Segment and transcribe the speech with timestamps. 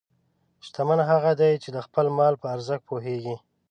[0.65, 3.35] شتمن هغه دی چې د خپل مال په ارزښت پوهېږي.